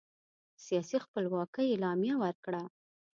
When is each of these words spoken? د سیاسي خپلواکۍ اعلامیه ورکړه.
د 0.55 0.57
سیاسي 0.65 0.97
خپلواکۍ 1.05 1.65
اعلامیه 1.69 2.15
ورکړه. 2.23 2.63